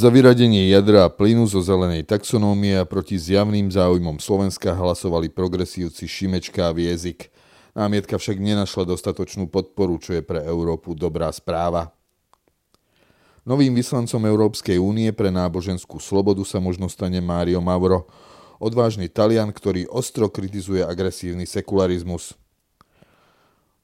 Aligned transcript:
Za 0.00 0.08
vyradenie 0.08 0.72
jadra 0.72 1.04
a 1.04 1.12
plynu 1.12 1.44
zo 1.44 1.60
zelenej 1.60 2.08
taxonómie 2.08 2.72
a 2.72 2.88
proti 2.88 3.20
zjavným 3.20 3.68
záujmom 3.68 4.16
Slovenska 4.16 4.72
hlasovali 4.72 5.28
progresívci 5.28 6.08
Šimečka 6.08 6.64
a 6.64 6.72
Viezik. 6.72 7.28
Námietka 7.76 8.16
však 8.16 8.40
nenašla 8.40 8.88
dostatočnú 8.88 9.52
podporu, 9.52 10.00
čo 10.00 10.16
je 10.16 10.24
pre 10.24 10.40
Európu 10.40 10.96
dobrá 10.96 11.28
správa. 11.36 11.92
Novým 13.44 13.76
vyslancom 13.76 14.24
Európskej 14.24 14.80
únie 14.80 15.12
pre 15.12 15.28
náboženskú 15.28 16.00
slobodu 16.00 16.48
sa 16.48 16.64
možno 16.64 16.88
stane 16.88 17.20
Mário 17.20 17.60
Mauro, 17.60 18.08
odvážny 18.56 19.12
Talian, 19.12 19.52
ktorý 19.52 19.84
ostro 19.84 20.32
kritizuje 20.32 20.80
agresívny 20.80 21.44
sekularizmus. 21.44 22.39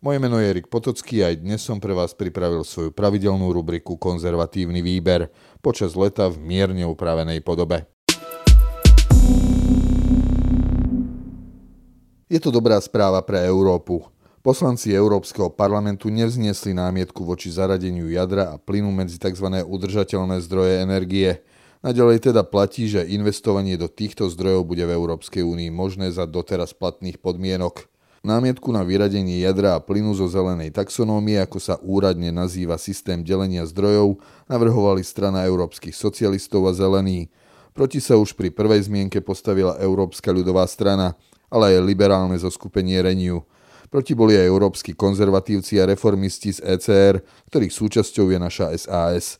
Moje 0.07 0.23
meno 0.23 0.39
je 0.39 0.47
Erik 0.47 0.71
Potocký 0.71 1.27
a 1.27 1.35
aj 1.35 1.43
dnes 1.43 1.59
som 1.67 1.83
pre 1.83 1.91
vás 1.91 2.15
pripravil 2.15 2.63
svoju 2.63 2.95
pravidelnú 2.95 3.51
rubriku 3.51 3.99
Konzervatívny 3.99 4.79
výber 4.79 5.35
počas 5.59 5.99
leta 5.99 6.31
v 6.31 6.39
mierne 6.47 6.87
upravenej 6.87 7.43
podobe. 7.43 7.91
Je 12.31 12.39
to 12.39 12.55
dobrá 12.55 12.79
správa 12.79 13.19
pre 13.27 13.51
Európu. 13.51 14.07
Poslanci 14.47 14.95
Európskeho 14.95 15.51
parlamentu 15.51 16.07
nevzniesli 16.07 16.71
námietku 16.71 17.27
voči 17.27 17.51
zaradeniu 17.51 18.07
jadra 18.07 18.55
a 18.55 18.63
plynu 18.63 18.95
medzi 18.95 19.19
tzv. 19.19 19.67
udržateľné 19.67 20.39
zdroje 20.39 20.87
energie. 20.87 21.43
Naďalej 21.83 22.31
teda 22.31 22.47
platí, 22.47 22.87
že 22.87 23.03
investovanie 23.11 23.75
do 23.75 23.91
týchto 23.91 24.31
zdrojov 24.31 24.71
bude 24.71 24.87
v 24.87 24.95
Európskej 24.95 25.43
únii 25.43 25.75
možné 25.75 26.15
za 26.15 26.31
doteraz 26.31 26.79
platných 26.79 27.19
podmienok. 27.19 27.96
Námietku 28.27 28.75
na 28.75 28.83
vyradenie 28.83 29.39
jadra 29.39 29.79
a 29.79 29.81
plynu 29.81 30.11
zo 30.19 30.27
zelenej 30.27 30.75
taxonómie, 30.75 31.39
ako 31.39 31.63
sa 31.63 31.79
úradne 31.79 32.35
nazýva 32.35 32.75
systém 32.75 33.23
delenia 33.23 33.63
zdrojov, 33.63 34.19
navrhovali 34.51 35.07
strana 35.07 35.47
európskych 35.47 35.95
socialistov 35.95 36.67
a 36.67 36.75
zelení. 36.75 37.31
Proti 37.71 38.03
sa 38.03 38.19
už 38.19 38.35
pri 38.35 38.51
prvej 38.51 38.91
zmienke 38.91 39.23
postavila 39.23 39.79
Európska 39.79 40.35
ľudová 40.35 40.67
strana, 40.67 41.15
ale 41.47 41.79
aj 41.79 41.87
liberálne 41.87 42.35
zoskupenie 42.35 42.99
Renew. 42.99 43.47
Proti 43.95 44.19
boli 44.19 44.35
aj 44.35 44.51
európsky 44.51 44.91
konzervatívci 44.91 45.79
a 45.79 45.87
reformisti 45.87 46.51
z 46.51 46.67
ECR, 46.67 47.23
ktorých 47.47 47.71
súčasťou 47.71 48.35
je 48.35 48.39
naša 48.43 48.75
SAS. 48.75 49.39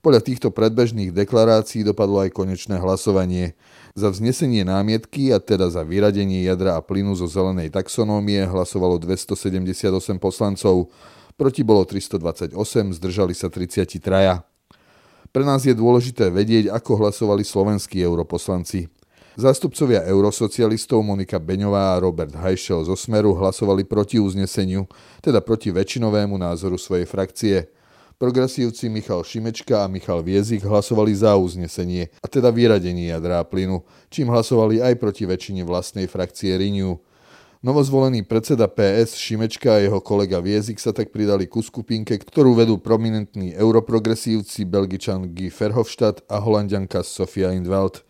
Podľa 0.00 0.24
týchto 0.24 0.48
predbežných 0.48 1.12
deklarácií 1.12 1.84
dopadlo 1.84 2.24
aj 2.24 2.32
konečné 2.32 2.80
hlasovanie. 2.80 3.52
Za 3.92 4.08
vznesenie 4.08 4.64
námietky 4.64 5.28
a 5.28 5.36
teda 5.36 5.68
za 5.68 5.84
vyradenie 5.84 6.40
jadra 6.40 6.80
a 6.80 6.80
plynu 6.80 7.12
zo 7.12 7.28
zelenej 7.28 7.68
taxonómie 7.68 8.48
hlasovalo 8.48 8.96
278 8.96 10.16
poslancov, 10.16 10.88
proti 11.36 11.60
bolo 11.60 11.84
328, 11.84 12.56
zdržali 12.96 13.36
sa 13.36 13.52
33. 13.52 14.40
Pre 15.30 15.44
nás 15.44 15.68
je 15.68 15.76
dôležité 15.76 16.32
vedieť, 16.32 16.72
ako 16.72 17.04
hlasovali 17.04 17.44
slovenskí 17.44 18.00
europoslanci. 18.00 18.88
Zástupcovia 19.36 20.08
eurosocialistov 20.08 21.04
Monika 21.04 21.36
Beňová 21.36 21.92
a 21.92 22.00
Robert 22.00 22.32
Hajšel 22.32 22.88
zo 22.88 22.96
Smeru 22.96 23.36
hlasovali 23.36 23.84
proti 23.84 24.16
uzneseniu, 24.16 24.88
teda 25.20 25.44
proti 25.44 25.68
väčšinovému 25.68 26.40
názoru 26.40 26.80
svojej 26.80 27.04
frakcie– 27.04 27.56
Progresívci 28.20 28.92
Michal 28.92 29.24
Šimečka 29.24 29.80
a 29.80 29.88
Michal 29.88 30.20
Viezik 30.20 30.60
hlasovali 30.60 31.16
za 31.16 31.40
uznesenie, 31.40 32.12
a 32.20 32.28
teda 32.28 32.52
vyradenie 32.52 33.08
jadra 33.08 33.40
a 33.40 33.48
plynu, 33.48 33.80
čím 34.12 34.28
hlasovali 34.28 34.76
aj 34.76 35.00
proti 35.00 35.24
väčšine 35.24 35.64
vlastnej 35.64 36.04
frakcie 36.04 36.52
Riniu. 36.52 37.00
Novozvolený 37.64 38.28
predseda 38.28 38.68
PS 38.68 39.16
Šimečka 39.16 39.72
a 39.72 39.80
jeho 39.80 40.04
kolega 40.04 40.36
Viezik 40.44 40.76
sa 40.84 40.92
tak 40.92 41.16
pridali 41.16 41.48
ku 41.48 41.64
skupinke, 41.64 42.20
ktorú 42.20 42.52
vedú 42.52 42.76
prominentní 42.76 43.56
europrogresívci 43.56 44.68
Belgičan 44.68 45.32
Guy 45.32 45.48
Verhofstadt 45.48 46.20
a 46.28 46.44
holandianka 46.44 47.00
Sofia 47.00 47.56
Indveld. 47.56 48.04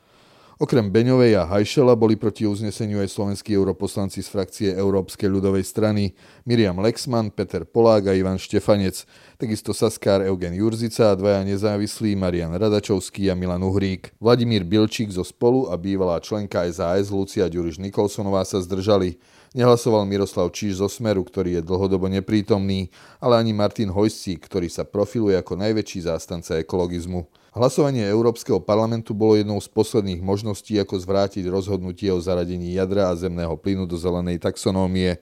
Okrem 0.60 0.92
Beňovej 0.92 1.40
a 1.40 1.48
Hajšela 1.48 1.96
boli 1.96 2.20
proti 2.20 2.44
uzneseniu 2.44 3.00
aj 3.00 3.08
slovenskí 3.16 3.48
europoslanci 3.56 4.20
z 4.20 4.28
frakcie 4.28 4.68
Európskej 4.76 5.24
ľudovej 5.24 5.64
strany 5.64 6.12
Miriam 6.44 6.76
Lexman, 6.84 7.32
Peter 7.32 7.64
Polák 7.64 8.04
a 8.04 8.12
Ivan 8.12 8.36
Štefanec, 8.36 9.08
takisto 9.40 9.72
Saskár 9.72 10.20
Eugen 10.20 10.52
Jurzica 10.52 11.08
a 11.08 11.16
dvaja 11.16 11.48
nezávislí 11.48 12.12
Marian 12.12 12.52
Radačovský 12.52 13.32
a 13.32 13.34
Milan 13.40 13.64
Uhrík. 13.64 14.12
Vladimír 14.20 14.68
Bilčík 14.68 15.08
zo 15.08 15.24
Spolu 15.24 15.72
a 15.72 15.80
bývalá 15.80 16.20
členka 16.20 16.68
SAS 16.68 17.08
Lucia 17.08 17.48
Ďuriš 17.48 17.80
Nikolsonová 17.80 18.44
sa 18.44 18.60
zdržali. 18.60 19.16
Nehlasoval 19.50 20.06
Miroslav 20.06 20.54
Číž 20.54 20.78
zo 20.78 20.86
Smeru, 20.86 21.26
ktorý 21.26 21.58
je 21.58 21.66
dlhodobo 21.66 22.06
neprítomný, 22.06 22.86
ale 23.18 23.34
ani 23.34 23.50
Martin 23.50 23.90
Hojsík, 23.90 24.46
ktorý 24.46 24.70
sa 24.70 24.86
profiluje 24.86 25.34
ako 25.34 25.58
najväčší 25.58 26.06
zástanca 26.06 26.54
ekologizmu. 26.62 27.26
Hlasovanie 27.50 28.06
Európskeho 28.06 28.62
parlamentu 28.62 29.10
bolo 29.10 29.34
jednou 29.34 29.58
z 29.58 29.66
posledných 29.66 30.22
možností, 30.22 30.78
ako 30.78 31.02
zvrátiť 31.02 31.50
rozhodnutie 31.50 32.14
o 32.14 32.22
zaradení 32.22 32.78
jadra 32.78 33.10
a 33.10 33.18
zemného 33.18 33.58
plynu 33.58 33.90
do 33.90 33.98
zelenej 33.98 34.38
taxonómie. 34.38 35.18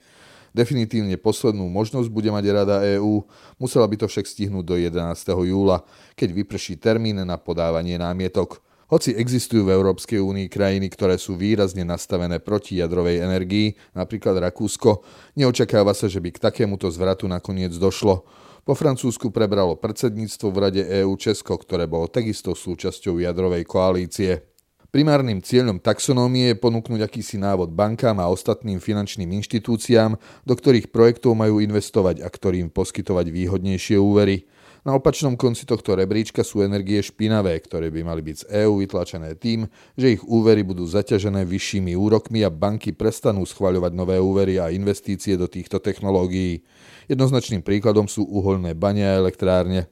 Definitívne 0.53 1.17
poslednú 1.17 1.65
možnosť 1.65 2.05
bude 2.13 2.29
mať 2.29 2.45
Rada 2.53 2.85
EÚ, 2.85 3.25
musela 3.57 3.89
by 3.89 3.97
to 3.97 4.05
však 4.05 4.29
stihnúť 4.29 4.61
do 4.61 4.77
11. 4.77 5.25
júla, 5.25 5.81
keď 6.13 6.29
vyprší 6.37 6.77
termín 6.77 7.17
na 7.17 7.37
podávanie 7.41 7.97
námietok. 7.97 8.61
Hoci 8.89 9.13
existujú 9.13 9.69
v 9.69 9.77
Európskej 9.77 10.17
únii 10.17 10.49
krajiny, 10.49 10.89
ktoré 10.89 11.21
sú 11.21 11.37
výrazne 11.37 11.85
nastavené 11.85 12.41
proti 12.41 12.81
jadrovej 12.81 13.21
energii, 13.21 13.77
napríklad 13.93 14.41
Rakúsko, 14.41 15.05
neočakáva 15.37 15.93
sa, 15.93 16.09
že 16.09 16.17
by 16.17 16.33
k 16.33 16.41
takémuto 16.41 16.89
zvratu 16.89 17.29
nakoniec 17.29 17.69
došlo. 17.77 18.25
Po 18.65 18.73
Francúzsku 18.73 19.29
prebralo 19.29 19.77
predsedníctvo 19.77 20.47
v 20.49 20.57
Rade 20.57 20.83
EÚ 21.05 21.13
Česko, 21.21 21.61
ktoré 21.61 21.85
bolo 21.85 22.09
takisto 22.09 22.57
súčasťou 22.57 23.21
jadrovej 23.21 23.61
koalície. 23.69 24.48
Primárnym 24.89 25.37
cieľom 25.37 25.77
taxonómie 25.77 26.49
je 26.49 26.57
ponúknuť 26.57 27.05
akýsi 27.05 27.37
návod 27.37 27.69
bankám 27.77 28.17
a 28.17 28.25
ostatným 28.25 28.81
finančným 28.81 29.29
inštitúciám, 29.37 30.17
do 30.49 30.53
ktorých 30.57 30.89
projektov 30.89 31.37
majú 31.37 31.61
investovať 31.61 32.25
a 32.25 32.27
ktorým 32.29 32.73
poskytovať 32.73 33.29
výhodnejšie 33.29 34.01
úvery. 34.01 34.49
Na 34.81 34.97
opačnom 34.97 35.37
konci 35.37 35.69
tohto 35.69 35.93
rebríčka 35.93 36.41
sú 36.41 36.65
energie 36.65 36.97
špinavé, 37.05 37.61
ktoré 37.61 37.93
by 37.93 38.01
mali 38.01 38.25
byť 38.25 38.35
z 38.41 38.65
EÚ 38.65 38.81
vytlačené 38.81 39.37
tým, 39.37 39.69
že 39.93 40.17
ich 40.17 40.25
úvery 40.25 40.65
budú 40.65 40.89
zaťažené 40.89 41.45
vyššími 41.45 41.93
úrokmi 41.93 42.41
a 42.41 42.49
banky 42.49 42.89
prestanú 42.89 43.45
schvaľovať 43.45 43.93
nové 43.93 44.17
úvery 44.17 44.57
a 44.57 44.73
investície 44.73 45.37
do 45.37 45.45
týchto 45.45 45.77
technológií. 45.77 46.65
Jednoznačným 47.05 47.61
príkladom 47.61 48.09
sú 48.09 48.25
uholné 48.25 48.73
bane 48.73 49.05
a 49.05 49.21
elektrárne. 49.21 49.85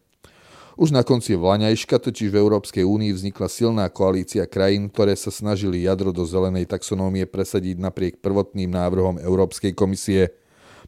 Už 0.77 0.93
na 0.93 1.01
konci 1.01 1.33
Vlaňajška 1.33 1.97
totiž 1.97 2.29
v 2.29 2.37
Európskej 2.37 2.85
únii 2.85 3.09
vznikla 3.09 3.49
silná 3.49 3.89
koalícia 3.89 4.45
krajín, 4.45 4.93
ktoré 4.93 5.17
sa 5.17 5.33
snažili 5.33 5.89
jadro 5.89 6.13
do 6.13 6.21
zelenej 6.21 6.69
taxonómie 6.69 7.25
presadiť 7.25 7.81
napriek 7.81 8.21
prvotným 8.21 8.69
návrhom 8.69 9.17
Európskej 9.17 9.73
komisie. 9.73 10.37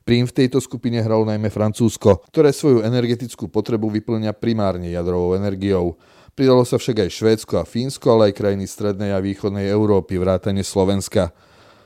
Prím 0.06 0.30
v 0.30 0.46
tejto 0.46 0.62
skupine 0.62 1.02
hralo 1.02 1.26
najmä 1.26 1.50
Francúzsko, 1.50 2.22
ktoré 2.30 2.54
svoju 2.54 2.86
energetickú 2.86 3.50
potrebu 3.50 3.90
vyplňa 3.90 4.38
primárne 4.38 4.94
jadrovou 4.94 5.34
energiou. 5.34 5.98
Pridalo 6.38 6.62
sa 6.70 6.78
však 6.78 7.10
aj 7.10 7.10
Švédsko 7.10 7.58
a 7.58 7.66
Fínsko, 7.66 8.14
ale 8.14 8.30
aj 8.30 8.38
krajiny 8.38 8.70
strednej 8.70 9.10
a 9.10 9.18
východnej 9.18 9.74
Európy, 9.74 10.22
vrátane 10.22 10.62
Slovenska. 10.62 11.34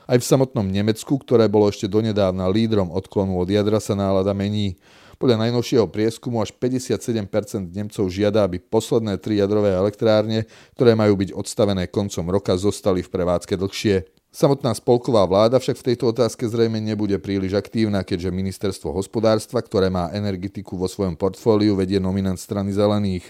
Aj 0.04 0.18
v 0.20 0.28
samotnom 0.28 0.68
Nemecku, 0.68 1.16
ktoré 1.16 1.48
bolo 1.48 1.72
ešte 1.72 1.88
donedávna 1.88 2.52
lídrom 2.52 2.92
odklonu 2.92 3.40
od 3.40 3.48
jadra, 3.48 3.80
sa 3.80 3.96
nálada 3.96 4.36
mení. 4.36 4.76
Podľa 5.24 5.40
najnovšieho 5.40 5.88
prieskumu 5.88 6.44
až 6.44 6.52
57% 6.52 7.72
Nemcov 7.72 8.12
žiada, 8.12 8.44
aby 8.44 8.60
posledné 8.60 9.16
tri 9.16 9.40
jadrové 9.40 9.72
elektrárne, 9.72 10.44
ktoré 10.76 10.92
majú 10.92 11.16
byť 11.16 11.32
odstavené 11.32 11.88
koncom 11.88 12.28
roka, 12.28 12.52
zostali 12.60 13.00
v 13.00 13.08
prevádzke 13.08 13.56
dlhšie. 13.56 14.04
Samotná 14.28 14.76
spolková 14.76 15.24
vláda 15.24 15.56
však 15.56 15.80
v 15.80 15.86
tejto 15.88 16.12
otázke 16.12 16.44
zrejme 16.44 16.76
nebude 16.76 17.16
príliš 17.16 17.56
aktívna, 17.56 18.04
keďže 18.04 18.36
ministerstvo 18.36 18.92
hospodárstva, 18.92 19.64
ktoré 19.64 19.88
má 19.88 20.12
energetiku 20.12 20.76
vo 20.76 20.92
svojom 20.92 21.16
portfóliu, 21.16 21.72
vedie 21.72 21.96
nominant 21.96 22.36
strany 22.36 22.76
zelených. 22.76 23.24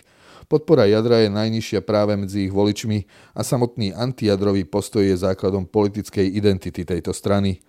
Podpora 0.51 0.91
jadra 0.91 1.23
je 1.23 1.31
najnižšia 1.31 1.79
práve 1.87 2.19
medzi 2.19 2.51
ich 2.51 2.53
voličmi 2.53 3.07
a 3.39 3.47
samotný 3.47 3.95
antijadrový 3.95 4.67
postoj 4.67 5.07
je 5.07 5.15
základom 5.15 5.63
politickej 5.71 6.27
identity 6.27 6.83
tejto 6.83 7.15
strany. 7.15 7.63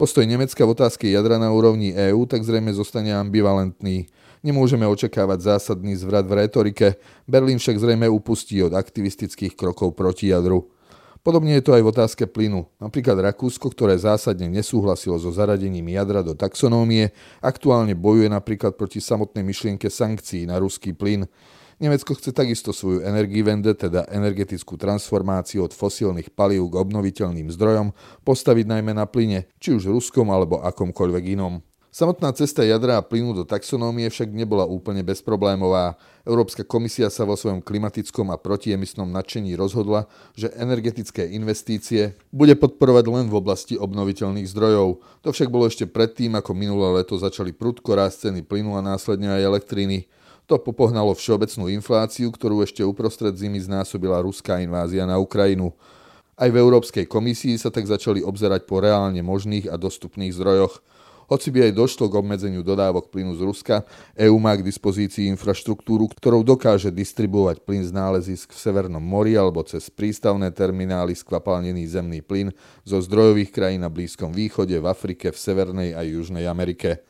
Postoj 0.00 0.24
Nemecka 0.24 0.64
v 0.64 0.72
otázke 0.72 1.12
jadra 1.12 1.36
na 1.36 1.52
úrovni 1.52 1.92
EÚ 1.92 2.24
tak 2.24 2.40
zrejme 2.40 2.72
zostane 2.72 3.12
ambivalentný. 3.12 4.08
Nemôžeme 4.40 4.88
očakávať 4.88 5.44
zásadný 5.44 5.92
zvrat 5.92 6.24
v 6.24 6.40
retorike, 6.40 6.96
Berlín 7.28 7.60
však 7.60 7.76
zrejme 7.76 8.08
upustí 8.08 8.64
od 8.64 8.72
aktivistických 8.72 9.52
krokov 9.52 9.92
proti 9.92 10.32
jadru. 10.32 10.72
Podobne 11.20 11.60
je 11.60 11.68
to 11.68 11.76
aj 11.76 11.84
v 11.84 11.90
otázke 11.92 12.24
plynu. 12.32 12.64
Napríklad 12.80 13.20
Rakúsko, 13.20 13.68
ktoré 13.68 14.00
zásadne 14.00 14.48
nesúhlasilo 14.48 15.20
so 15.20 15.28
zaradením 15.36 15.92
jadra 15.92 16.24
do 16.24 16.32
taxonómie, 16.32 17.12
aktuálne 17.44 17.92
bojuje 17.92 18.32
napríklad 18.32 18.80
proti 18.80 19.04
samotnej 19.04 19.44
myšlienke 19.44 19.92
sankcií 19.92 20.48
na 20.48 20.56
ruský 20.56 20.96
plyn. 20.96 21.28
Nemecko 21.80 22.12
chce 22.12 22.36
takisto 22.36 22.76
svoju 22.76 23.00
energivende, 23.08 23.72
teda 23.72 24.04
energetickú 24.12 24.76
transformáciu 24.76 25.64
od 25.64 25.72
fosílnych 25.72 26.28
palív 26.28 26.68
k 26.68 26.76
obnoviteľným 26.76 27.48
zdrojom, 27.48 27.96
postaviť 28.20 28.68
najmä 28.68 28.92
na 28.92 29.08
plyne, 29.08 29.48
či 29.56 29.72
už 29.72 29.88
ruskom 29.88 30.28
alebo 30.28 30.60
akomkoľvek 30.60 31.40
inom. 31.40 31.64
Samotná 31.90 32.30
cesta 32.36 32.62
jadra 32.62 33.00
a 33.00 33.02
plynu 33.02 33.34
do 33.34 33.42
taxonómie 33.48 34.06
však 34.12 34.30
nebola 34.30 34.62
úplne 34.62 35.02
bezproblémová. 35.02 35.98
Európska 36.22 36.62
komisia 36.62 37.10
sa 37.10 37.26
vo 37.26 37.34
svojom 37.34 37.64
klimatickom 37.64 38.30
a 38.30 38.38
protiemisnom 38.38 39.10
nadšení 39.10 39.56
rozhodla, 39.58 40.06
že 40.38 40.54
energetické 40.54 41.26
investície 41.32 42.14
bude 42.30 42.54
podporovať 42.54 43.04
len 43.10 43.26
v 43.26 43.34
oblasti 43.34 43.74
obnoviteľných 43.74 44.46
zdrojov. 44.46 45.02
To 45.26 45.28
však 45.34 45.50
bolo 45.50 45.66
ešte 45.66 45.88
predtým, 45.88 46.36
ako 46.38 46.54
minulé 46.54 47.02
leto 47.02 47.18
začali 47.18 47.50
prudko 47.50 47.98
rásť 47.98 48.30
ceny 48.30 48.46
plynu 48.46 48.78
a 48.78 48.84
následne 48.84 49.32
aj 49.32 49.48
elektriny. 49.50 50.06
To 50.50 50.58
popohnalo 50.58 51.14
všeobecnú 51.14 51.70
infláciu, 51.70 52.26
ktorú 52.34 52.66
ešte 52.66 52.82
uprostred 52.82 53.38
zimy 53.38 53.62
znásobila 53.70 54.18
ruská 54.18 54.58
invázia 54.58 55.06
na 55.06 55.14
Ukrajinu. 55.14 55.70
Aj 56.34 56.50
v 56.50 56.58
Európskej 56.58 57.06
komisii 57.06 57.54
sa 57.54 57.70
tak 57.70 57.86
začali 57.86 58.18
obzerať 58.26 58.66
po 58.66 58.82
reálne 58.82 59.22
možných 59.22 59.70
a 59.70 59.78
dostupných 59.78 60.34
zdrojoch. 60.34 60.82
Hoci 61.30 61.54
by 61.54 61.70
aj 61.70 61.78
došlo 61.78 62.10
k 62.10 62.18
obmedzeniu 62.18 62.66
dodávok 62.66 63.14
plynu 63.14 63.38
z 63.38 63.46
Ruska, 63.46 63.86
EÚ 64.18 64.42
má 64.42 64.58
k 64.58 64.66
dispozícii 64.66 65.30
infraštruktúru, 65.30 66.10
ktorou 66.18 66.42
dokáže 66.42 66.90
distribuovať 66.90 67.62
plyn 67.62 67.86
z 67.86 67.94
nálezisk 67.94 68.50
v 68.50 68.58
Severnom 68.58 68.98
mori 68.98 69.38
alebo 69.38 69.62
cez 69.62 69.86
prístavné 69.86 70.50
terminály 70.50 71.14
skvapalnený 71.14 71.86
zemný 71.86 72.26
plyn 72.26 72.50
zo 72.82 72.98
zdrojových 72.98 73.54
krajín 73.54 73.86
na 73.86 73.90
Blízkom 73.92 74.34
východe, 74.34 74.74
v 74.74 74.90
Afrike, 74.90 75.30
v 75.30 75.38
Severnej 75.38 75.94
a 75.94 76.02
Južnej 76.02 76.50
Amerike. 76.50 77.06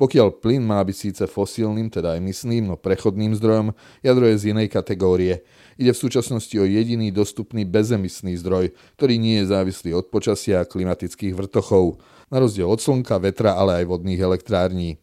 Pokiaľ 0.00 0.40
plyn 0.40 0.64
má 0.64 0.80
byť 0.80 0.96
síce 0.96 1.24
fosílnym, 1.28 1.92
teda 1.92 2.16
emisným, 2.16 2.64
no 2.64 2.80
prechodným 2.80 3.36
zdrojom, 3.36 3.76
jadro 4.00 4.24
je 4.32 4.40
z 4.40 4.44
inej 4.56 4.72
kategórie. 4.72 5.44
Ide 5.76 5.92
v 5.92 6.02
súčasnosti 6.08 6.56
o 6.56 6.64
jediný 6.64 7.12
dostupný 7.12 7.68
bezemisný 7.68 8.40
zdroj, 8.40 8.72
ktorý 8.96 9.20
nie 9.20 9.44
je 9.44 9.52
závislý 9.52 9.92
od 9.92 10.08
počasia 10.08 10.64
a 10.64 10.68
klimatických 10.68 11.36
vrtochov 11.36 12.00
na 12.32 12.40
rozdiel 12.40 12.72
od 12.72 12.80
slnka, 12.80 13.20
vetra, 13.20 13.52
ale 13.60 13.84
aj 13.84 13.92
vodných 13.92 14.24
elektrární. 14.24 14.96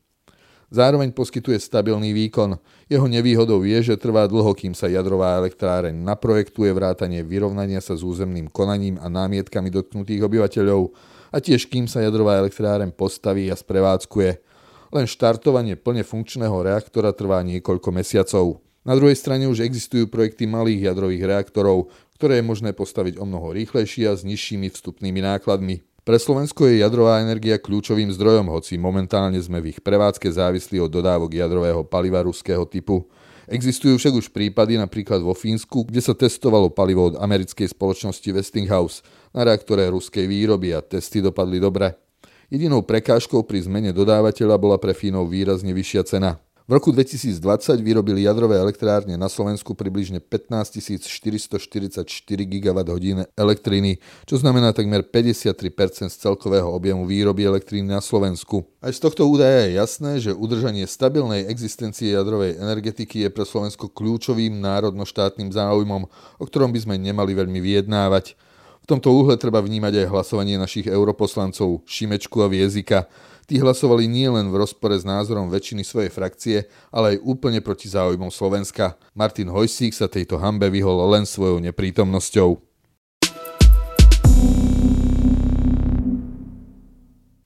Zároveň 0.73 1.13
poskytuje 1.13 1.61
stabilný 1.61 2.11
výkon. 2.17 2.57
Jeho 2.89 3.05
nevýhodou 3.05 3.61
je, 3.69 3.93
že 3.93 4.01
trvá 4.01 4.25
dlho, 4.25 4.51
kým 4.57 4.73
sa 4.73 4.89
jadrová 4.89 5.37
elektráreň 5.37 5.93
naprojektuje 5.93 6.73
vrátanie 6.73 7.21
vyrovnania 7.21 7.85
sa 7.85 7.93
s 7.93 8.01
územným 8.01 8.49
konaním 8.49 8.97
a 8.97 9.07
námietkami 9.07 9.69
dotknutých 9.69 10.25
obyvateľov 10.25 10.89
a 11.29 11.37
tiež 11.37 11.69
kým 11.69 11.85
sa 11.85 12.01
jadrová 12.01 12.41
elektráreň 12.41 12.91
postaví 12.97 13.47
a 13.47 13.55
sprevádzkuje. 13.55 14.46
Len 14.93 15.05
štartovanie 15.05 15.75
plne 15.75 16.07
funkčného 16.07 16.63
reaktora 16.63 17.11
trvá 17.11 17.43
niekoľko 17.43 17.89
mesiacov. 17.91 18.63
Na 18.87 18.95
druhej 18.95 19.19
strane 19.19 19.51
už 19.51 19.67
existujú 19.67 20.07
projekty 20.07 20.47
malých 20.47 20.91
jadrových 20.91 21.27
reaktorov, 21.27 21.91
ktoré 22.15 22.39
je 22.39 22.47
možné 22.47 22.71
postaviť 22.71 23.19
o 23.19 23.27
mnoho 23.27 23.51
rýchlejšie 23.51 24.07
a 24.07 24.15
s 24.15 24.23
nižšími 24.23 24.71
vstupnými 24.71 25.19
nákladmi. 25.19 25.83
Pre 26.07 26.15
Slovensko 26.15 26.71
je 26.71 26.79
jadrová 26.79 27.19
energia 27.19 27.59
kľúčovým 27.59 28.07
zdrojom, 28.15 28.47
hoci 28.47 28.79
momentálne 28.79 29.35
sme 29.43 29.59
v 29.59 29.75
ich 29.75 29.83
prevádzke 29.83 30.31
závislí 30.31 30.79
od 30.79 30.87
dodávok 30.87 31.35
jadrového 31.35 31.83
paliva 31.83 32.23
ruského 32.23 32.63
typu. 32.63 33.03
Existujú 33.43 33.99
však 33.99 34.13
už 34.15 34.27
prípady 34.31 34.79
napríklad 34.79 35.19
vo 35.19 35.35
Fínsku, 35.35 35.83
kde 35.83 35.99
sa 35.99 36.15
testovalo 36.15 36.71
palivo 36.71 37.11
od 37.11 37.19
americkej 37.19 37.75
spoločnosti 37.75 38.23
Westinghouse 38.31 39.03
na 39.35 39.43
reaktore 39.43 39.83
ruskej 39.91 40.31
výroby 40.31 40.71
a 40.71 40.79
testy 40.79 41.19
dopadli 41.19 41.59
dobre. 41.59 42.06
Jedinou 42.47 42.79
prekážkou 42.79 43.43
pri 43.43 43.59
zmene 43.67 43.91
dodávateľa 43.91 44.55
bola 44.55 44.79
pre 44.79 44.95
Fínov 44.95 45.27
výrazne 45.27 45.75
vyššia 45.75 46.07
cena. 46.07 46.39
V 46.63 46.79
roku 46.79 46.95
2020 46.95 47.43
vyrobili 47.83 48.23
jadrové 48.23 48.55
elektrárne 48.55 49.19
na 49.19 49.27
Slovensku 49.27 49.75
približne 49.75 50.23
15 50.23 50.79
444 50.79 52.07
GWh 52.47 53.27
elektriny, 53.35 53.99
čo 54.23 54.39
znamená 54.39 54.71
takmer 54.71 55.03
53 55.03 56.07
z 56.07 56.15
celkového 56.15 56.71
objemu 56.71 57.03
výroby 57.03 57.43
elektriny 57.43 57.91
na 57.91 57.99
Slovensku. 57.99 58.63
Aj 58.79 58.95
z 58.95 58.99
tohto 59.03 59.27
údaja 59.27 59.67
je 59.67 59.71
jasné, 59.75 60.11
že 60.23 60.31
udržanie 60.31 60.87
stabilnej 60.87 61.51
existencie 61.51 62.15
jadrovej 62.15 62.63
energetiky 62.63 63.27
je 63.27 63.29
pre 63.31 63.43
Slovensko 63.43 63.91
kľúčovým 63.91 64.55
národno-štátnym 64.63 65.51
záujmom, 65.51 66.07
o 66.39 66.43
ktorom 66.47 66.71
by 66.71 66.79
sme 66.79 66.95
nemali 66.95 67.35
veľmi 67.35 67.59
vyjednávať. 67.59 68.39
V 68.87 68.95
tomto 68.95 69.11
úhle 69.11 69.35
treba 69.35 69.59
vnímať 69.59 69.99
aj 69.99 70.11
hlasovanie 70.15 70.55
našich 70.55 70.87
europoslancov 70.87 71.83
Šimečku 71.83 72.39
a 72.39 72.47
Viezika, 72.47 73.11
Tí 73.47 73.63
hlasovali 73.63 74.11
nielen 74.11 74.51
v 74.51 74.59
rozpore 74.59 74.91
s 74.91 75.07
názorom 75.07 75.47
väčšiny 75.47 75.83
svojej 75.83 76.11
frakcie, 76.11 76.57
ale 76.91 77.15
aj 77.15 77.23
úplne 77.23 77.63
proti 77.63 77.87
záujmom 77.87 78.27
Slovenska. 78.27 78.99
Martin 79.15 79.47
Hojsík 79.47 79.95
sa 79.95 80.11
tejto 80.11 80.35
hambe 80.35 80.67
vyhol 80.67 80.99
len 81.15 81.23
svojou 81.23 81.63
neprítomnosťou. 81.63 82.59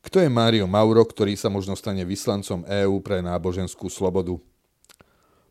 Kto 0.02 0.18
je 0.18 0.30
Mário 0.30 0.66
Mauro, 0.66 1.06
ktorý 1.06 1.38
sa 1.38 1.54
možno 1.54 1.78
stane 1.78 2.02
vyslancom 2.02 2.66
EÚ 2.66 2.98
pre 3.06 3.22
náboženskú 3.22 3.86
slobodu? 3.86 4.42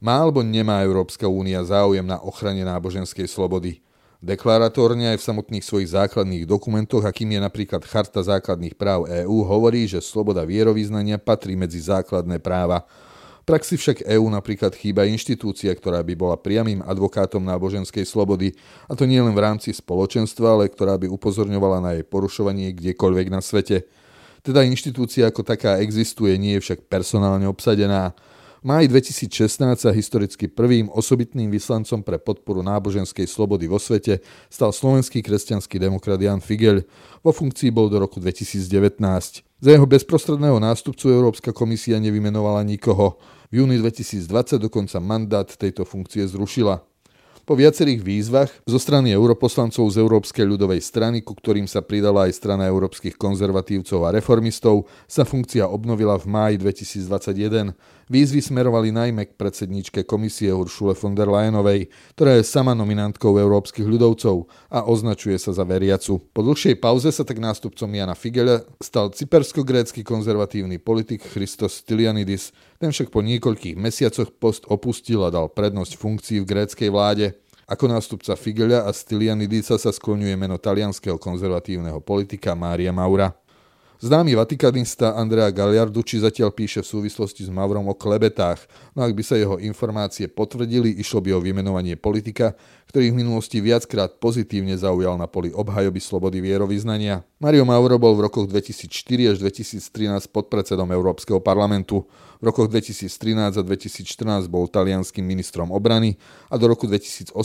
Má 0.03 0.19
alebo 0.19 0.43
nemá 0.43 0.83
Európska 0.83 1.31
únia 1.31 1.63
záujem 1.63 2.07
na 2.07 2.19
ochrane 2.19 2.67
náboženskej 2.67 3.31
slobody? 3.31 3.83
Deklaratórne 4.21 5.17
aj 5.17 5.25
v 5.25 5.27
samotných 5.33 5.65
svojich 5.65 5.97
základných 5.97 6.45
dokumentoch, 6.45 7.01
akým 7.01 7.33
je 7.33 7.41
napríklad 7.41 7.81
Charta 7.89 8.21
základných 8.21 8.77
práv 8.77 9.09
EÚ, 9.09 9.49
hovorí, 9.49 9.89
že 9.89 10.05
sloboda 10.05 10.45
vierovýznania 10.45 11.17
patrí 11.17 11.57
medzi 11.57 11.81
základné 11.81 12.37
práva. 12.37 12.85
V 13.41 13.49
praxi 13.49 13.81
však 13.81 14.05
EÚ 14.05 14.29
napríklad 14.29 14.77
chýba 14.77 15.09
inštitúcia, 15.09 15.73
ktorá 15.73 16.05
by 16.05 16.13
bola 16.13 16.37
priamým 16.37 16.85
advokátom 16.85 17.41
náboženskej 17.41 18.05
slobody, 18.05 18.53
a 18.85 18.93
to 18.93 19.09
nie 19.09 19.25
len 19.25 19.33
v 19.33 19.41
rámci 19.41 19.73
spoločenstva, 19.73 20.53
ale 20.53 20.69
ktorá 20.69 21.01
by 21.01 21.09
upozorňovala 21.09 21.81
na 21.81 21.91
jej 21.97 22.05
porušovanie 22.05 22.77
kdekoľvek 22.77 23.27
na 23.33 23.41
svete. 23.41 23.89
Teda 24.45 24.61
inštitúcia 24.69 25.33
ako 25.33 25.49
taká 25.49 25.81
existuje, 25.81 26.37
nie 26.37 26.61
je 26.61 26.65
však 26.69 26.93
personálne 26.93 27.49
obsadená 27.49 28.13
máji 28.61 28.89
2016 28.89 29.81
sa 29.81 29.91
historicky 29.95 30.51
prvým 30.51 30.91
osobitným 30.93 31.49
vyslancom 31.49 32.03
pre 32.05 32.19
podporu 32.21 32.61
náboženskej 32.61 33.25
slobody 33.25 33.71
vo 33.71 33.79
svete 33.79 34.21
stal 34.51 34.75
slovenský 34.75 35.23
kresťanský 35.23 35.79
demokrat 35.79 36.19
Jan 36.19 36.43
Figel. 36.43 36.85
Vo 37.23 37.31
funkcii 37.31 37.71
bol 37.71 37.87
do 37.87 38.03
roku 38.03 38.19
2019. 38.19 39.45
Za 39.61 39.71
jeho 39.71 39.87
bezprostredného 39.87 40.57
nástupcu 40.57 41.13
Európska 41.13 41.53
komisia 41.53 42.01
nevymenovala 42.01 42.65
nikoho. 42.65 43.21
V 43.53 43.63
júni 43.63 43.77
2020 43.79 44.57
dokonca 44.57 44.97
mandát 44.99 45.47
tejto 45.47 45.85
funkcie 45.85 46.25
zrušila. 46.27 46.90
Po 47.51 47.59
viacerých 47.59 48.07
výzvach 48.07 48.51
zo 48.63 48.79
strany 48.79 49.11
europoslancov 49.11 49.83
z 49.91 49.99
Európskej 49.99 50.47
ľudovej 50.47 50.79
strany, 50.79 51.19
ku 51.19 51.35
ktorým 51.35 51.67
sa 51.67 51.83
pridala 51.83 52.31
aj 52.31 52.39
strana 52.39 52.71
európskych 52.71 53.19
konzervatívcov 53.19 54.07
a 54.07 54.15
reformistov, 54.15 54.87
sa 55.11 55.27
funkcia 55.27 55.67
obnovila 55.67 56.15
v 56.15 56.31
máji 56.31 56.55
2021. 56.63 57.75
Výzvy 58.07 58.39
smerovali 58.39 58.95
najmä 58.95 59.35
k 59.35 59.35
predsedničke 59.35 60.07
komisie 60.07 60.55
Uršule 60.55 60.95
von 60.95 61.19
der 61.19 61.27
Leyenovej, 61.27 61.91
ktorá 62.15 62.39
je 62.39 62.47
sama 62.47 62.71
nominantkou 62.71 63.35
európskych 63.35 63.87
ľudovcov 63.87 64.47
a 64.71 64.87
označuje 64.87 65.35
sa 65.35 65.51
za 65.51 65.67
veriacu. 65.67 66.23
Po 66.31 66.47
dlhšej 66.47 66.79
pauze 66.79 67.11
sa 67.11 67.27
tak 67.27 67.43
nástupcom 67.43 67.91
Jana 67.91 68.15
Figele 68.15 68.63
stal 68.79 69.11
cypersko-grécky 69.11 70.07
konzervatívny 70.07 70.79
politik 70.79 71.27
Christos 71.27 71.83
Stylianidis, 71.83 72.55
ten 72.79 72.95
však 72.95 73.11
po 73.11 73.27
niekoľkých 73.27 73.75
mesiacoch 73.75 74.31
post 74.39 74.71
opustil 74.71 75.27
a 75.27 75.35
dal 75.35 75.51
prednosť 75.51 75.99
funkcii 75.99 76.39
v 76.43 76.49
gréckej 76.51 76.91
vláde. 76.95 77.40
Ako 77.71 77.87
nástupca 77.87 78.35
Figelia 78.35 78.83
a 78.83 78.91
Stylianidisa 78.91 79.79
sa 79.79 79.95
skloňuje 79.95 80.35
meno 80.35 80.59
talianského 80.59 81.15
konzervatívneho 81.23 82.03
politika 82.03 82.51
Mária 82.59 82.91
Maura. 82.91 83.31
Známy 84.01 84.33
vatikanista 84.33 85.13
Andrea 85.13 85.53
Gagliarducci 85.53 86.25
zatiaľ 86.25 86.57
píše 86.57 86.81
v 86.81 86.89
súvislosti 86.89 87.45
s 87.45 87.53
Mavrom 87.53 87.85
o 87.85 87.93
klebetách, 87.93 88.65
no 88.97 89.05
ak 89.05 89.13
by 89.13 89.21
sa 89.21 89.37
jeho 89.37 89.61
informácie 89.61 90.25
potvrdili, 90.25 90.89
išlo 90.97 91.21
by 91.21 91.37
o 91.37 91.45
vymenovanie 91.45 92.01
politika, 92.01 92.57
ktorý 92.89 93.13
v 93.13 93.21
minulosti 93.21 93.61
viackrát 93.61 94.17
pozitívne 94.17 94.73
zaujal 94.73 95.21
na 95.21 95.29
poli 95.29 95.53
obhajoby 95.53 96.01
slobody 96.01 96.41
vierovýznania. 96.41 97.29
Mario 97.45 97.69
Mauro 97.69 98.01
bol 98.01 98.17
v 98.17 98.25
rokoch 98.25 98.49
2004 98.49 98.89
až 99.31 99.45
2013 99.45 100.33
podpredsedom 100.33 100.89
Európskeho 100.89 101.45
parlamentu. 101.45 102.09
V 102.41 102.49
rokoch 102.49 102.73
2013 102.73 103.53
a 103.53 103.63
2014 103.63 104.49
bol 104.49 104.65
talianským 104.65 105.29
ministrom 105.29 105.69
obrany 105.69 106.17
a 106.49 106.57
do 106.57 106.73
roku 106.73 106.89
2018 106.89 107.37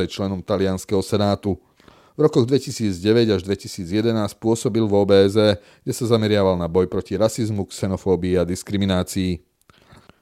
aj 0.00 0.08
členom 0.08 0.40
talianského 0.40 1.04
senátu. 1.04 1.60
V 2.18 2.26
rokoch 2.26 2.50
2009 2.50 3.30
až 3.30 3.46
2011 3.46 4.10
pôsobil 4.42 4.82
v 4.82 4.90
OBZ, 4.90 5.62
kde 5.86 5.92
sa 5.94 6.04
zameriaval 6.10 6.58
na 6.58 6.66
boj 6.66 6.90
proti 6.90 7.14
rasizmu, 7.14 7.70
xenofóbii 7.70 8.34
a 8.34 8.42
diskriminácii. 8.42 9.38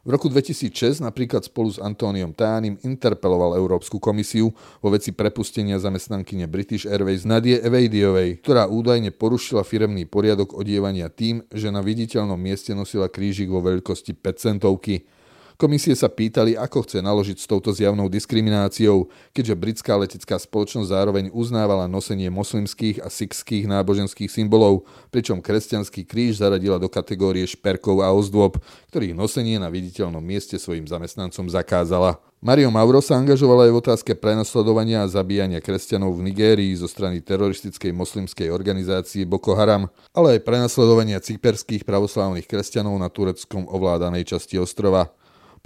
V 0.05 0.09
roku 0.13 0.29
2006 0.29 1.01
napríklad 1.01 1.49
spolu 1.49 1.73
s 1.73 1.81
Antóniom 1.81 2.37
Tánim 2.37 2.77
interpeloval 2.85 3.57
Európsku 3.57 3.97
komisiu 3.97 4.53
vo 4.85 4.93
veci 4.93 5.17
prepustenia 5.17 5.81
zamestnankyne 5.81 6.45
British 6.45 6.85
Airways 6.85 7.25
Nadie 7.25 7.65
Evadiovej, 7.65 8.45
ktorá 8.45 8.69
údajne 8.69 9.09
porušila 9.09 9.65
firemný 9.65 10.05
poriadok 10.05 10.53
odievania 10.53 11.09
tým, 11.09 11.49
že 11.49 11.73
na 11.73 11.81
viditeľnom 11.81 12.37
mieste 12.37 12.77
nosila 12.77 13.09
krížik 13.09 13.49
vo 13.49 13.65
veľkosti 13.65 14.13
5 14.21 14.37
centovky. 14.37 15.09
Komisie 15.57 15.97
sa 15.97 16.13
pýtali, 16.13 16.53
ako 16.53 16.85
chce 16.85 17.01
naložiť 17.01 17.41
s 17.41 17.49
touto 17.49 17.73
zjavnou 17.73 18.13
diskrimináciou, 18.13 19.09
keďže 19.33 19.57
britská 19.57 19.97
letecká 19.97 20.37
spoločnosť 20.37 20.93
zároveň 20.93 21.25
uznávala 21.33 21.89
nosenie 21.89 22.29
moslimských 22.29 23.01
a 23.01 23.09
sikských 23.09 23.65
náboženských 23.65 24.29
symbolov, 24.29 24.85
pričom 25.09 25.41
kresťanský 25.41 26.05
kríž 26.05 26.45
zaradila 26.45 26.77
do 26.77 26.93
kategórie 26.93 27.49
šperkov 27.49 28.05
a 28.05 28.13
ozdôb, 28.13 28.61
ktorých 28.93 29.17
nosenie 29.17 29.57
na 29.57 29.73
viditeľnom 29.73 30.21
mieste 30.21 30.61
svojim 30.61 30.85
zamestnancom 30.85 31.49
zakázala. 31.49 32.21
Mario 32.45 32.69
Mauro 32.69 33.01
sa 33.01 33.17
angažoval 33.17 33.65
aj 33.65 33.71
v 33.73 33.81
otázke 33.81 34.13
prenasledovania 34.13 35.09
a 35.09 35.11
zabíjania 35.11 35.65
kresťanov 35.65 36.21
v 36.21 36.29
Nigérii 36.29 36.77
zo 36.77 36.85
strany 36.85 37.25
teroristickej 37.25 37.97
moslimskej 37.97 38.53
organizácie 38.53 39.25
Boko 39.25 39.57
Haram, 39.57 39.89
ale 40.13 40.37
aj 40.37 40.45
prenasledovania 40.45 41.17
cyperských 41.17 41.89
pravoslávnych 41.89 42.45
kresťanov 42.45 42.93
na 43.01 43.09
tureckom 43.09 43.65
ovládanej 43.73 44.37
časti 44.37 44.61
ostrova. 44.61 45.17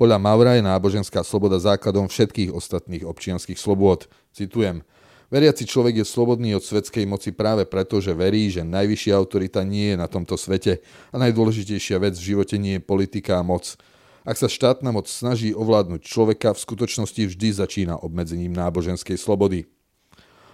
Podľa 0.01 0.17
Maura 0.17 0.57
je 0.57 0.65
náboženská 0.65 1.21
sloboda 1.21 1.61
základom 1.61 2.09
všetkých 2.09 2.57
ostatných 2.57 3.05
občianských 3.05 3.61
slobôd. 3.61 4.09
Citujem. 4.33 4.81
Veriaci 5.29 5.69
človek 5.69 6.01
je 6.01 6.09
slobodný 6.09 6.57
od 6.57 6.65
svetskej 6.65 7.05
moci 7.05 7.37
práve 7.37 7.69
preto, 7.69 8.01
že 8.01 8.17
verí, 8.17 8.49
že 8.49 8.65
najvyššia 8.65 9.13
autorita 9.13 9.61
nie 9.61 9.93
je 9.93 10.01
na 10.01 10.09
tomto 10.09 10.41
svete 10.41 10.81
a 11.13 11.21
najdôležitejšia 11.21 12.01
vec 12.01 12.17
v 12.17 12.33
živote 12.33 12.57
nie 12.57 12.81
je 12.81 12.87
politika 12.89 13.37
a 13.37 13.45
moc. 13.45 13.77
Ak 14.25 14.41
sa 14.41 14.49
štátna 14.49 14.89
moc 14.89 15.05
snaží 15.05 15.53
ovládnuť 15.53 16.01
človeka, 16.01 16.57
v 16.57 16.65
skutočnosti 16.65 17.37
vždy 17.37 17.61
začína 17.61 18.01
obmedzením 18.01 18.57
náboženskej 18.57 19.21
slobody. 19.21 19.69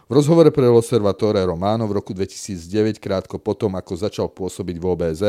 V 0.06 0.10
rozhovore 0.10 0.50
pre 0.50 0.66
L'Osservatore 0.66 1.46
Romano 1.46 1.86
v 1.86 2.02
roku 2.02 2.10
2009, 2.10 2.98
krátko 2.98 3.38
potom, 3.38 3.78
ako 3.78 3.94
začal 3.94 4.26
pôsobiť 4.26 4.74
v 4.74 4.84
OBZ, 4.90 5.22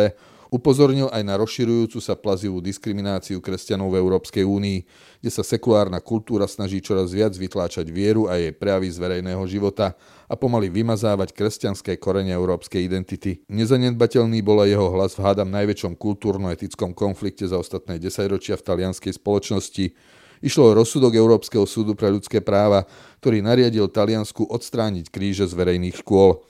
Upozornil 0.48 1.12
aj 1.12 1.24
na 1.28 1.36
rozširujúcu 1.36 2.00
sa 2.00 2.16
plazivú 2.16 2.64
diskrimináciu 2.64 3.44
kresťanov 3.44 3.92
v 3.92 4.00
Európskej 4.00 4.48
únii, 4.48 4.80
kde 5.20 5.32
sa 5.32 5.44
sekulárna 5.44 6.00
kultúra 6.00 6.48
snaží 6.48 6.80
čoraz 6.80 7.12
viac 7.12 7.36
vytláčať 7.36 7.92
vieru 7.92 8.32
a 8.32 8.40
jej 8.40 8.56
prejavy 8.56 8.88
z 8.88 8.98
verejného 9.04 9.44
života 9.44 10.00
a 10.32 10.40
pomaly 10.40 10.72
vymazávať 10.72 11.36
kresťanské 11.36 12.00
korene 12.00 12.32
európskej 12.32 12.80
identity. 12.80 13.44
Nezanedbateľný 13.52 14.40
bola 14.40 14.64
jeho 14.64 14.88
hlas 14.96 15.20
v 15.20 15.28
hádam 15.28 15.52
najväčšom 15.52 16.00
kultúrno-etickom 16.00 16.96
konflikte 16.96 17.44
za 17.44 17.60
ostatné 17.60 18.00
desaťročia 18.00 18.56
v 18.56 18.66
talianskej 18.66 19.20
spoločnosti, 19.20 20.16
Išlo 20.38 20.70
o 20.70 20.78
rozsudok 20.78 21.18
Európskeho 21.18 21.66
súdu 21.66 21.98
pre 21.98 22.14
ľudské 22.14 22.46
práva, 22.46 22.86
ktorý 23.18 23.42
nariadil 23.42 23.90
Taliansku 23.90 24.46
odstrániť 24.46 25.10
kríže 25.10 25.50
z 25.50 25.54
verejných 25.58 25.98
škôl. 26.06 26.46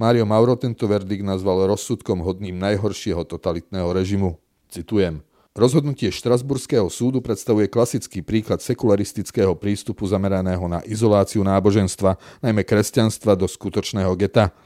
Mário 0.00 0.24
Mauro 0.24 0.56
tento 0.56 0.88
verdikt 0.88 1.20
nazval 1.20 1.68
rozsudkom 1.68 2.24
hodným 2.24 2.56
najhoršieho 2.56 3.20
totalitného 3.28 3.92
režimu. 3.92 4.40
Citujem. 4.72 5.20
Rozhodnutie 5.52 6.08
Štrasburského 6.08 6.88
súdu 6.88 7.20
predstavuje 7.20 7.68
klasický 7.68 8.24
príklad 8.24 8.64
sekularistického 8.64 9.52
prístupu 9.60 10.08
zameraného 10.08 10.64
na 10.72 10.80
izoláciu 10.88 11.44
náboženstva, 11.44 12.16
najmä 12.40 12.64
kresťanstva, 12.64 13.36
do 13.36 13.44
skutočného 13.44 14.16
geta. 14.16 14.56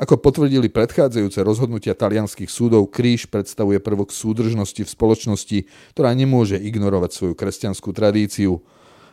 Ako 0.00 0.16
potvrdili 0.16 0.72
predchádzajúce 0.72 1.44
rozhodnutia 1.44 1.92
talianských 1.92 2.48
súdov, 2.48 2.88
kríž 2.88 3.28
predstavuje 3.28 3.84
prvok 3.84 4.08
súdržnosti 4.08 4.88
v 4.88 4.88
spoločnosti, 4.88 5.58
ktorá 5.92 6.16
nemôže 6.16 6.56
ignorovať 6.56 7.12
svoju 7.12 7.34
kresťanskú 7.36 7.92
tradíciu. 7.92 8.64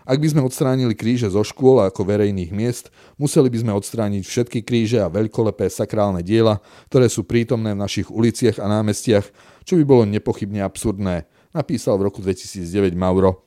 Ak 0.05 0.21
by 0.21 0.27
sme 0.29 0.45
odstránili 0.45 0.93
kríže 0.93 1.33
zo 1.33 1.41
škôl 1.41 1.81
ako 1.81 2.05
verejných 2.05 2.53
miest, 2.53 2.93
museli 3.17 3.49
by 3.49 3.57
sme 3.65 3.73
odstrániť 3.73 4.21
všetky 4.21 4.61
kríže 4.61 5.01
a 5.01 5.09
veľkolepé 5.09 5.65
sakrálne 5.65 6.21
diela, 6.21 6.61
ktoré 6.93 7.09
sú 7.09 7.25
prítomné 7.25 7.73
v 7.73 7.81
našich 7.81 8.13
uliciach 8.13 8.61
a 8.61 8.69
námestiach, 8.69 9.25
čo 9.65 9.81
by 9.81 9.83
bolo 9.83 10.05
nepochybne 10.05 10.61
absurdné, 10.61 11.25
napísal 11.57 11.97
v 11.97 12.13
roku 12.13 12.21
2009 12.21 12.93
Mauro. 12.93 13.45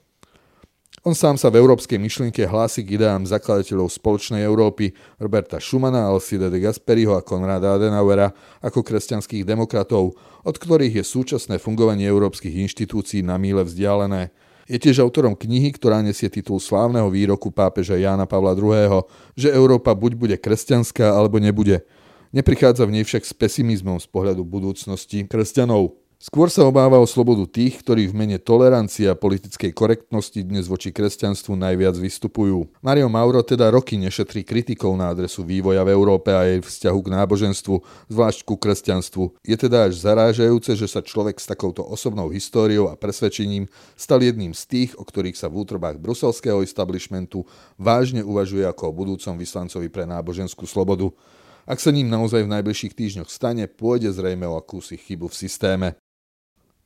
On 1.06 1.14
sám 1.14 1.38
sa 1.38 1.46
v 1.46 1.62
európskej 1.62 1.94
myšlienke 1.94 2.42
hlási 2.42 2.82
k 2.82 2.98
ideám 2.98 3.22
zakladateľov 3.22 3.86
spoločnej 3.86 4.42
Európy 4.42 4.98
Roberta 5.22 5.62
Schumana, 5.62 6.10
Alcide 6.10 6.50
de 6.50 6.58
Gasperiho 6.58 7.14
a 7.14 7.22
Konrada 7.22 7.78
Adenauera 7.78 8.34
ako 8.58 8.82
kresťanských 8.82 9.46
demokratov, 9.46 10.18
od 10.42 10.56
ktorých 10.58 10.98
je 10.98 11.04
súčasné 11.06 11.62
fungovanie 11.62 12.02
európskych 12.02 12.50
inštitúcií 12.66 13.22
na 13.22 13.38
míle 13.38 13.62
vzdialené. 13.62 14.34
Je 14.68 14.76
tiež 14.76 15.00
autorom 15.00 15.32
knihy, 15.32 15.72
ktorá 15.72 16.04
nesie 16.04 16.28
titul 16.28 16.60
slávneho 16.60 17.08
výroku 17.08 17.48
pápeža 17.48 17.96
Jána 17.96 18.28
Pavla 18.28 18.52
II., 18.52 19.08
že 19.32 19.48
Európa 19.48 19.96
buď 19.96 20.12
bude 20.12 20.36
kresťanská, 20.36 21.08
alebo 21.08 21.40
nebude. 21.40 21.88
Neprichádza 22.36 22.84
v 22.84 23.00
nej 23.00 23.04
však 23.08 23.24
s 23.24 23.32
pesimizmom 23.32 23.96
z 23.96 24.04
pohľadu 24.12 24.44
budúcnosti 24.44 25.24
kresťanov. 25.24 25.96
Skôr 26.18 26.50
sa 26.50 26.66
obáva 26.66 26.98
o 26.98 27.06
slobodu 27.06 27.46
tých, 27.46 27.78
ktorí 27.78 28.10
v 28.10 28.18
mene 28.18 28.42
tolerancie 28.42 29.06
a 29.06 29.14
politickej 29.14 29.70
korektnosti 29.70 30.42
dnes 30.42 30.66
voči 30.66 30.90
kresťanstvu 30.90 31.54
najviac 31.54 31.94
vystupujú. 31.94 32.74
Mario 32.82 33.06
Mauro 33.06 33.38
teda 33.46 33.70
roky 33.70 33.94
nešetrí 33.94 34.42
kritikov 34.42 34.98
na 34.98 35.14
adresu 35.14 35.46
vývoja 35.46 35.86
v 35.86 35.94
Európe 35.94 36.34
a 36.34 36.42
jej 36.42 36.58
vzťahu 36.58 36.98
k 37.06 37.12
náboženstvu, 37.22 37.76
zvlášť 38.10 38.42
ku 38.42 38.58
kresťanstvu. 38.58 39.46
Je 39.46 39.54
teda 39.54 39.86
až 39.86 40.02
zarážajúce, 40.02 40.74
že 40.74 40.90
sa 40.90 41.06
človek 41.06 41.38
s 41.38 41.46
takouto 41.46 41.86
osobnou 41.86 42.34
históriou 42.34 42.90
a 42.90 42.98
presvedčením 42.98 43.70
stal 43.94 44.18
jedným 44.18 44.58
z 44.58 44.62
tých, 44.66 44.90
o 44.98 45.06
ktorých 45.06 45.38
sa 45.38 45.46
v 45.46 45.62
útrobách 45.62 46.02
bruselského 46.02 46.66
establishmentu 46.66 47.46
vážne 47.78 48.26
uvažuje 48.26 48.66
ako 48.66 48.90
o 48.90 48.96
budúcom 49.06 49.38
vyslancovi 49.38 49.86
pre 49.86 50.02
náboženskú 50.02 50.66
slobodu. 50.66 51.14
Ak 51.62 51.78
sa 51.78 51.94
ním 51.94 52.10
naozaj 52.10 52.42
v 52.42 52.58
najbližších 52.58 52.96
týždňoch 52.98 53.30
stane, 53.30 53.70
pôjde 53.70 54.10
zrejme 54.10 54.50
o 54.50 54.58
akúsi 54.58 54.98
chybu 54.98 55.30
v 55.30 55.38
systéme. 55.46 55.88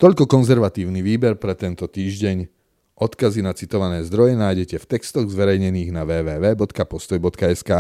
Toľko 0.02 0.26
konzervatívny 0.26 0.99
výber 0.99 1.38
pre 1.38 1.54
tento 1.54 1.87
týždeň. 1.87 2.50
Odkazy 2.99 3.38
na 3.38 3.54
citované 3.54 4.02
zdroje 4.02 4.35
nájdete 4.35 4.82
v 4.82 4.88
textoch 4.99 5.30
zverejnených 5.30 5.94
na 5.94 6.02
www.postoj.sk. 6.02 7.71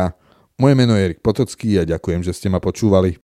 Moje 0.54 0.74
meno 0.78 0.94
je 0.94 1.02
Erik 1.02 1.18
Potocký 1.18 1.82
a 1.82 1.84
ďakujem, 1.84 2.22
že 2.22 2.30
ste 2.30 2.46
ma 2.46 2.62
počúvali. 2.62 3.18